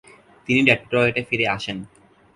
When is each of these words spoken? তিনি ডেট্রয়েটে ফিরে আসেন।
তিনি 0.47 0.61
ডেট্রয়েটে 0.69 1.21
ফিরে 1.29 1.45
আসেন। 1.47 1.77